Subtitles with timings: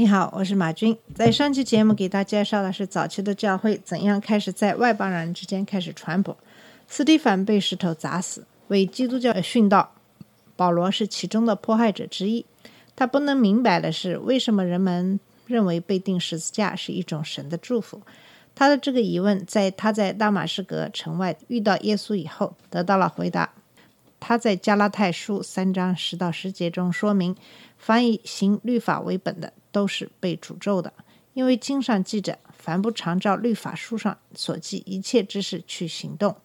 [0.00, 0.96] 你好，我是马军。
[1.14, 6.34] 在上期节目给大家介绍的是早期的教会怎样开始在外邦人之间开始传播。
[6.88, 9.92] 斯蒂凡被石头砸死，为基督教殉道。
[10.56, 12.46] 保罗是其中的迫害者之一。
[12.96, 18.00] 他不能明白的是，为什么人们认为被钉十字架是一种神的祝福。
[18.54, 23.50] 他的这个疑问，在他在大马士革城外遇到耶稣以后得到了回答。
[24.20, 27.34] 他在加拉太书三章十到十节中说明，
[27.78, 30.92] 凡以行律法为本的，都是被诅咒的，
[31.32, 36.36] 因为经上记着，凡不常照律法书上所记一切之事去行动，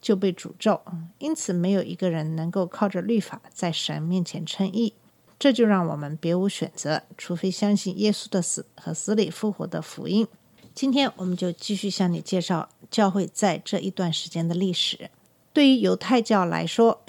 [0.00, 0.82] 就被诅咒。
[1.18, 4.92] 因此，没有一个人能够靠着律法在神面前称义。
[5.38, 10.26] 这就让我们别无选择，除非相信耶稣的死和死里复活的福音。
[10.74, 15.10] 今天，我们就继续向你介绍教会在这一段时间的历史。
[15.52, 17.04] 对于犹太教来说，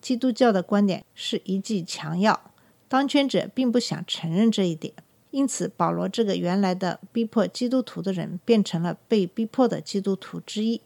[0.00, 2.50] 基督教的观点是一剂强药，
[2.88, 4.92] 当权者并不想承认这一点，
[5.30, 10.80] 因此保罗这个原来的逼迫基督徒的人，变成了被逼迫的基督徒之一。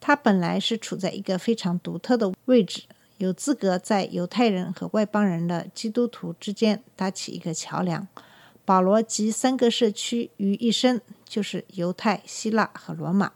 [0.00, 2.82] 他本来是处在一个非常独特的位置，
[3.18, 8.06] 有资格在犹太人和外邦人的基督徒之间搭起一个桥梁。
[8.64, 13.32] 保罗集三个社区于一身，就是犹太、希腊和罗马。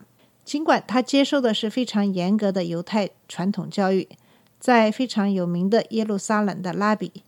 [0.48, 4.08] 尽管他接受的是非常严格的犹太传统教育，
[4.58, 7.22] 在非常有名的耶路撒冷的拉比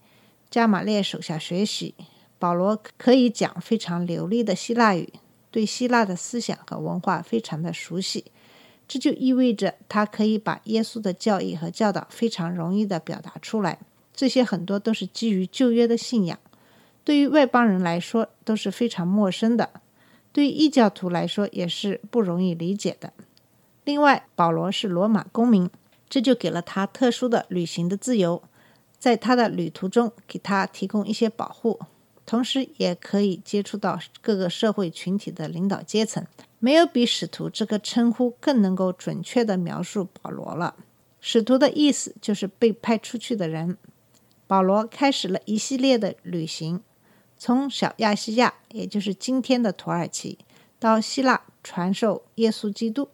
[0.49, 1.95] 加马列手下学习，
[2.39, 5.13] 保罗可以讲非常流利的希腊语，
[5.51, 8.25] 对希腊的思想和文化非常的熟悉。
[8.89, 13.81] 这就意味着他可以把耶稣的教义和教导非常容易的表达出来。
[14.15, 16.39] 这些很多都是基于旧约的信仰，
[17.05, 19.69] 对于外邦人来说都是非常陌生的。
[20.33, 23.13] 对于异教徒来说也是不容易理解的。
[23.85, 25.69] 另外，保罗是罗马公民，
[26.09, 28.43] 这就给了他特殊的旅行的自由，
[28.99, 31.81] 在他的旅途中给他提供一些保护，
[32.25, 36.25] 同时也可以接触到各个社会群体的领导阶层。
[36.59, 40.77] 没有比使徒这个称呼更能够准确地描述保罗了。
[41.21, 43.77] 使徒的意思就是被派出去的人。
[44.47, 46.83] 保罗开始了一系列的旅行。
[47.43, 50.39] 从小亚细亚，也就是今天的土耳其，
[50.79, 53.09] 到希腊传授耶稣基督，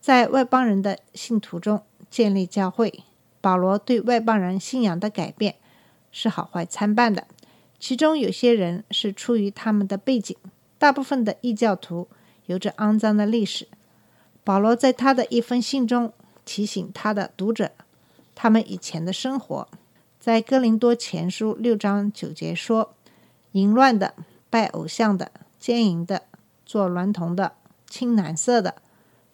[0.00, 3.04] 在外邦人的信徒中建立教会。
[3.42, 5.56] 保罗对外邦人信仰的改变
[6.10, 7.26] 是好坏参半的，
[7.78, 10.34] 其中有些人是出于他们的背景，
[10.78, 12.08] 大部分的异教徒
[12.46, 13.68] 有着肮脏的历史。
[14.42, 16.14] 保罗在他的一封信中
[16.46, 17.72] 提醒他的读者，
[18.34, 19.68] 他们以前的生活，
[20.18, 22.94] 在哥林多前书六章九节说。
[23.52, 24.14] 淫乱的、
[24.50, 26.22] 拜偶像的、奸淫的、
[26.66, 27.52] 做娈童的、
[27.88, 28.76] 青蓝色的、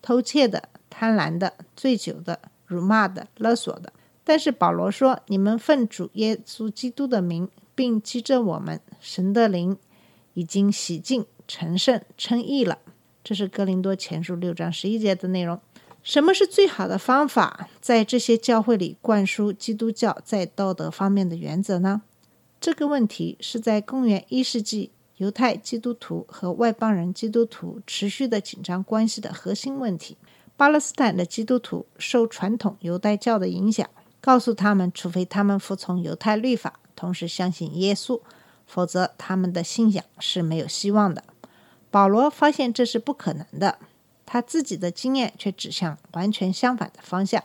[0.00, 3.92] 偷窃的、贪婪的、醉酒的、辱骂的、勒索的。
[4.22, 9.76] 但是保罗说：“你们奉主耶稣基督的名，并记着我们神的灵，
[10.32, 12.78] 已经洗净、成圣、称义了。”
[13.22, 15.60] 这是哥林多前书六章十一节的内容。
[16.02, 22.02] 什么是最好的方法，在这些教会里灌输基督教在道德方面的原则呢？
[22.64, 30.16] 这个问题是在公元一世纪犹太基督徒和外邦人基督徒持续的紧张关系的核心问题。
[30.56, 33.86] 巴勒斯坦的基督徒受传统犹太教的影响，
[34.22, 38.22] 告诉他们，除非他们服从犹太律法，同时相信耶稣，
[38.66, 41.22] 否则他们的信仰是没有希望的。
[41.90, 43.78] 保罗发现这是不可能的，
[44.24, 47.44] 他自己的经验却指向完全相反的方向。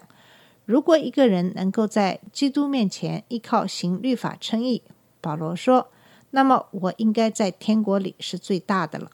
[0.64, 4.82] 如果一个人能够在基督面前依靠行律法称义，
[5.22, 5.90] 保罗说
[6.32, 9.12] ：“那么我应该在天国里是最大的了。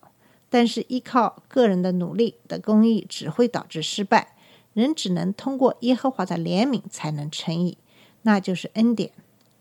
[0.50, 4.36] 但是依靠个人的努力的公义只会导致失败。
[4.74, 7.78] 人只能通过耶和华的怜悯才能称义，
[8.24, 9.12] 那就是恩典。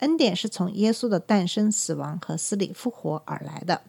[0.00, 3.82] 恩典是从耶稣的诞生、死亡和死里复活而来的。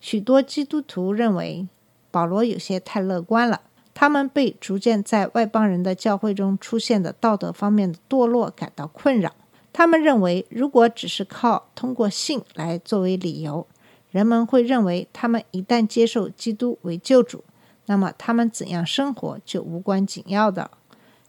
[0.00, 1.66] 许多基督徒认为
[2.10, 3.62] 保罗有些太乐观了，
[3.94, 9.32] 他们被逐渐在外邦人的教会中出现的道德方面的堕落感到困扰。”
[9.72, 13.66] 他们认为，如果只是靠通过信来作为理由，
[14.10, 17.44] 人们会认为他们一旦接受基督为救主，
[17.86, 20.70] 那么他们怎样生活就无关紧要的。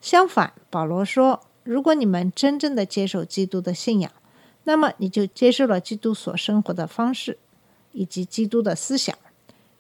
[0.02, 4.12] 相反，保罗说，如果你们真正的接受基督的信仰，
[4.64, 7.38] 那么你就接受了基督所生活的方式，
[7.92, 9.16] 以及基督的思想。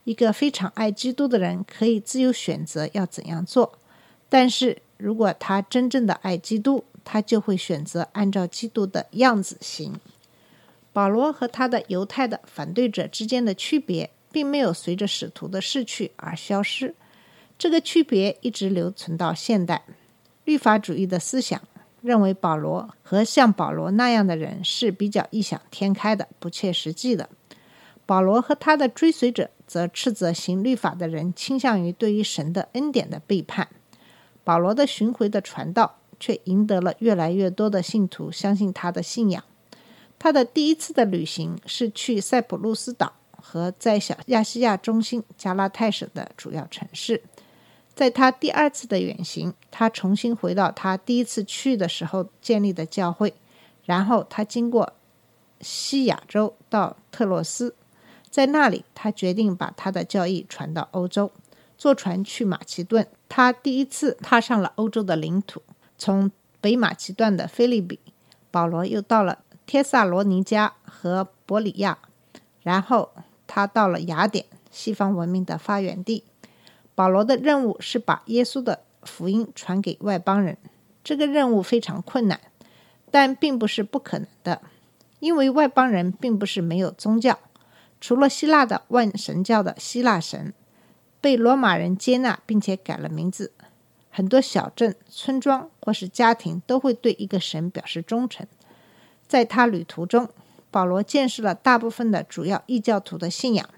[0.04, 3.80] 一个非常爱基督的人可以自由选择要怎样做，
[4.28, 10.00] 但是如果他真正的爱基督，他就会选择按照基督的样子行。
[10.94, 16.94] 保罗和他的犹太的反对者之间的区别，并没有随着使徒的逝去而消失，
[17.58, 19.86] 这个区别一直留存到现代。
[20.44, 21.60] 律法主义的思想
[22.04, 27.28] 认为，保罗和像保罗那样的人是比较异想天开的、不切实际的。
[28.06, 33.68] 保罗和他的追随者则斥责行律法的人倾向于对于神的恩典的背叛。
[34.44, 39.44] 保罗的巡回的传道却赢得了越来越多的信徒相信他的信仰。
[40.18, 47.24] 他的第一次的旅行是去塞浦路斯岛和在小亚细亚中心加拉泰省的主要城市。
[47.95, 53.33] 在他第二次的远行，他重新回到他第一次去的时候建立的教会，
[53.86, 54.94] 然后他经过
[55.60, 57.75] 西亚洲到特洛斯。
[58.30, 61.31] 在那里，他决定把他的教义传到欧洲，
[61.77, 63.07] 坐船去马其顿。
[63.27, 65.62] 他第一次踏上了欧洲的领土，
[66.00, 68.00] 从北马其顿的菲利比，
[68.50, 72.00] 保罗又到了帖萨罗尼迦和伯里亚，
[72.63, 73.12] 然后
[73.46, 76.24] 他到了雅典，西方文明的发源地。
[76.96, 80.57] 保罗的任务是把耶稣的福音传给外邦人。
[81.04, 82.40] 这个任务非常困难，
[83.10, 84.62] 但并不是不可能的，
[85.19, 87.40] 因为外邦人并不是没有宗教。
[88.01, 90.54] 除了希腊的万神教的希腊神
[91.19, 93.51] 被罗马人接纳并且改了名字，
[94.10, 98.46] 很多小镇、村庄或是家庭都会对一个神表示忠诚。
[99.28, 100.30] 在他旅途中，
[100.72, 103.70] 保罗见识了大部分的主要异教徒的信仰，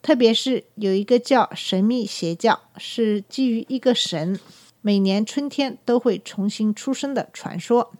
[0.00, 4.38] 特别是有一个叫神秘邪教，是基于一个神
[4.80, 7.92] 每年春天都会重新出生的传说。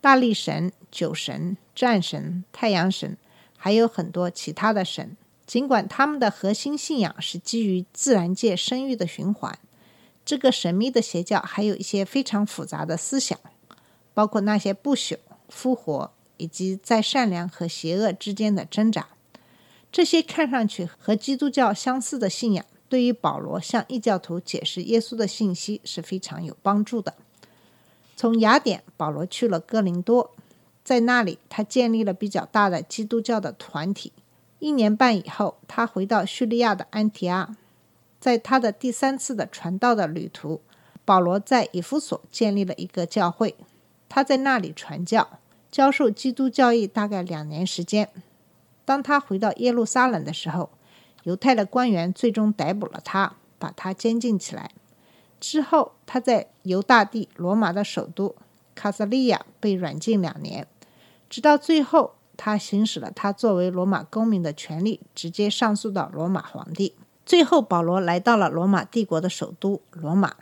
[0.00, 3.16] 大力神、酒神、战神、太阳神。
[3.56, 9.58] 还有很多其他的神，尽管他们的核心信仰是基于自然界生育的循环，
[10.24, 13.38] 这个神秘的邪教还有一些非常复杂的思想，
[14.14, 15.18] 包括那些不朽、
[15.48, 19.08] 复活以及在善良和邪恶之间的挣扎。
[19.92, 27.14] 这些看上去和基督教相似的信仰，对于保罗向异教徒解释耶稣的信息是非常有帮助的。
[28.16, 30.30] 从雅典，保罗去了哥林多。
[30.82, 34.12] 在那里，他建立了比较大的基督教的团体。
[34.58, 37.56] 一年半以后，他回到叙利亚的安提阿。
[38.24, 40.62] 在他的第三次的传道的旅途，
[41.04, 43.54] 保罗在以弗所建立了一个教会。
[44.08, 45.28] 他在那里传教、
[45.70, 48.08] 教授基督教义，大概两年时间。
[48.86, 50.70] 当他回到耶路撒冷的时候，
[51.24, 54.70] 犹太的官员最终逮捕了他，把他监禁起来。
[55.38, 58.34] 之后，他在犹大地罗马的首都
[58.74, 60.66] 卡萨利亚被软禁两年。
[61.28, 66.94] 直到最后，他行使了他作为罗马公民的权利，直接上诉到罗马皇帝。
[67.26, 70.36] 最后，保罗来到了罗马帝国的首都罗马。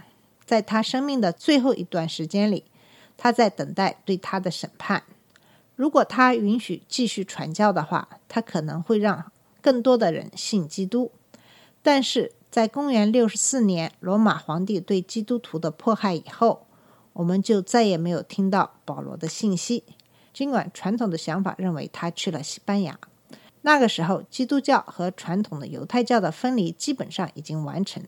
[0.45, 2.65] 在他生命的最后一段时间里，
[3.17, 5.05] 他在等待对他的审判。
[5.77, 11.13] 如果他允许继续传教的话，他可能会让更多的人信基督。
[11.83, 16.67] 但是在公元六十四年罗马皇帝对基督徒的迫害以后，
[17.15, 19.85] 我们就再也没有听到保罗的信息。
[20.35, 22.99] 尽管传统的想法认为他去了西班牙，
[23.63, 28.03] 那个时候基督教和传统的犹太教的分离基本上已经完成。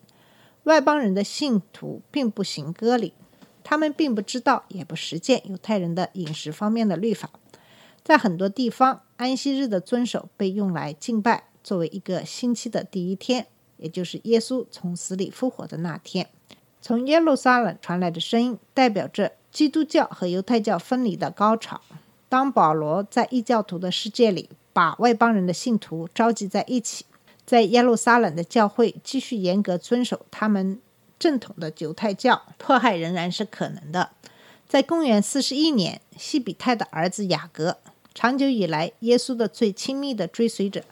[0.65, 3.13] 外邦人的信徒并不行割礼，
[3.63, 7.31] 他们并不知道也不实践犹太人的饮食方面的律法。
[8.03, 16.29] 在很多地方，安息日的遵守被用来敬拜，作为一个星期的第一天，也就是耶稣从死里复活的那天。
[16.83, 21.81] 从耶路撒冷传来的声音，代表着基督教和犹太教分离的高潮。
[22.29, 27.07] 当保罗在异教徒的世界里把外邦人的信徒召集在一起，
[27.47, 30.79] 在耶路撒冷的教会继续严格遵守他们
[31.19, 34.11] 正统的犹太教，迫害仍然是可能的。
[34.69, 37.79] 在公元四十一年，西比泰的儿子雅各，
[38.13, 40.85] 长久以来耶稣的最亲密的追随者，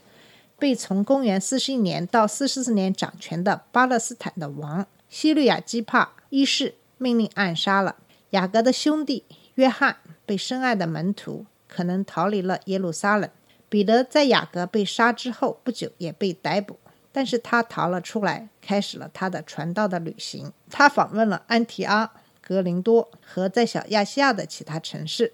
[0.58, 7.96] 被从公元四十一年到四十四年掌权的巴勒斯坦的王西律亚基帕一世命令暗杀了。
[8.30, 9.24] 雅各的兄弟
[9.56, 9.96] 约翰。
[10.24, 13.28] 被深爱的门徒可能逃离了耶路撒冷。
[13.72, 16.78] 彼得在雅各被杀之后不久也被逮捕，
[17.10, 20.52] 但是他逃了出来，开始了他的传道的旅行。
[20.70, 22.12] 他访问了安提阿、
[22.42, 25.32] 格林多和在小亚细亚的其他城市。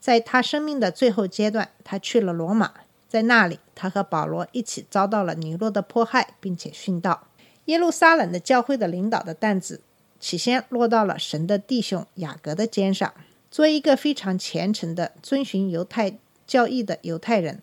[0.00, 2.72] 在他生命的最后阶段，他去了罗马，
[3.08, 7.28] 在那里他和保罗一起遭到了尼禄的迫害，并且殉道。
[7.66, 9.82] 耶路撒冷的教会的领导的担子
[10.18, 13.14] 起先落到了神的弟兄雅各的肩上。
[13.48, 17.62] 作为一个非常虔诚的遵循犹太教义的犹太人，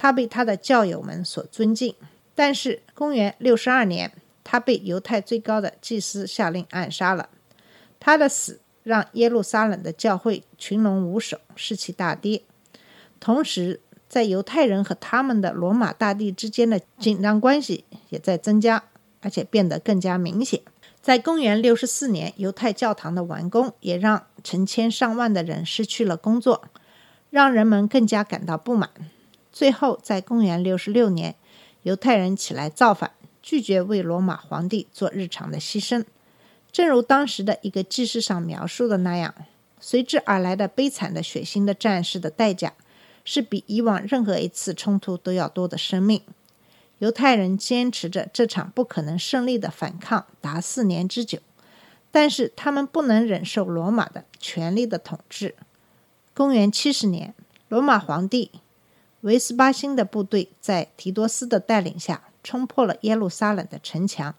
[0.00, 1.94] 他被他的教友们所尊敬。
[2.34, 4.10] 但是公元六十二年，
[4.42, 7.28] 他被犹太最高的祭司下令暗杀了。
[7.98, 12.40] 他的死让耶路撒冷的教会群龙无首，士气大跌。
[13.20, 18.84] 同时，在犹太人和他们的罗马大帝之间的紧张关系也在增加，
[19.20, 20.62] 而且变得更加明显。
[21.02, 26.68] 在公元六十四年，犹太教堂的完工也让成千上万的人失去了工作，
[27.28, 28.88] 让人们更加感到不满。
[29.60, 31.34] 最后，在公元六十六年，
[31.82, 33.10] 犹太人起来造反，
[33.42, 36.02] 拒绝为罗马皇帝做日常的牺牲。
[36.72, 39.34] 正如当时的一个记事上描述的那样，
[39.78, 42.72] 随之而来的悲惨的、血腥的战事的代价，
[43.22, 46.22] 是比以往任何一次冲突都要多的生命。
[47.00, 51.38] 犹太人坚持着这场不可能胜利的反抗达四年之久，
[52.10, 55.54] 但是他们不能忍受罗马的权力的统治。
[56.32, 57.34] 公元七十年，
[57.68, 58.52] 罗马皇帝。
[59.22, 64.34] 维斯巴辛的部队在提多斯的带领下冲破了耶路撒冷的城墙，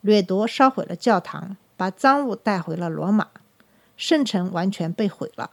[0.00, 3.26] 掠夺、烧毁了教堂，把赃物带回了罗马，
[3.96, 5.50] 圣城完全被毁了。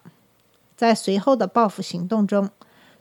[0.76, 2.52] 在随后的报复行动中，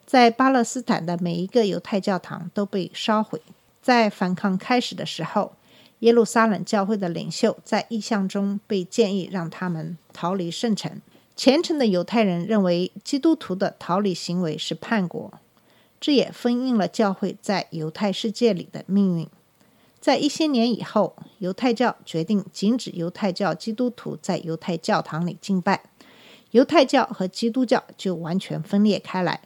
[0.06, 3.42] 在巴勒斯坦的每一个犹太教堂都被烧毁。
[3.82, 5.52] 在反抗开始的时候，
[5.98, 11.02] 耶路撒冷教会的领袖在意象中被建议让他们逃离圣城。
[11.36, 15.30] 虔诚的犹太人认为，基督徒的逃离行为是叛国。
[16.06, 19.28] 这也封印了教会在犹太世界里的命运。
[19.98, 25.82] 在一些年以后，犹太教决定禁止犹太教基督徒在犹太教堂里敬拜，
[26.52, 29.40] 犹太教和基督教就完全分裂开来。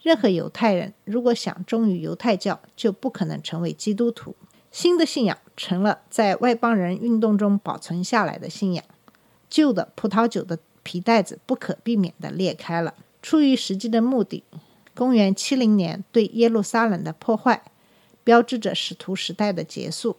[0.00, 4.34] 任何犹太人如果想忠于犹太教，就不可能成为基督徒。
[4.72, 8.82] 新的信仰成了在外邦人运动中保存下来的信仰。
[9.50, 14.42] 旧的葡萄酒的皮带子不可避免地裂开了，出于实际的目的。
[15.00, 17.62] 公元七零年对耶路撒冷的破坏，
[18.22, 20.14] 标志着使徒时代的结束。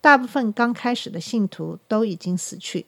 [0.00, 2.86] 大部分刚开始的信徒都已经死去，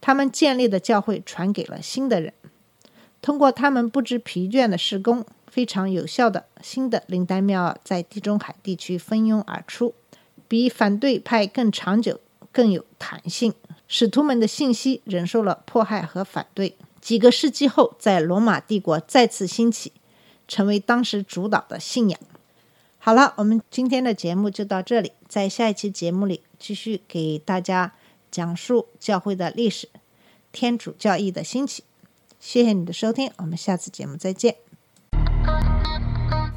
[0.00, 2.32] 他们建立的教会传给了新的人。
[3.20, 9.92] 通过他们不知疲倦的施工，非常有效的新的灵丹妙药在地中海地区蜂拥而出，
[10.46, 12.20] 比反对派更长久、
[12.52, 13.52] 更有弹性。
[13.88, 16.76] 使徒们的信息忍受了迫害和反对。
[17.00, 19.90] 几个世纪后，在罗马帝国再次兴起。
[20.48, 22.18] 成为当时主导的信仰。
[22.98, 27.92] 好了，我们今天的节目就到这里，在下一期节目里继续给大家
[28.30, 29.88] 讲述教会的历史、
[30.50, 31.84] 天主教义的兴起。
[32.40, 34.67] 谢谢你的收听，我们下次节目再见。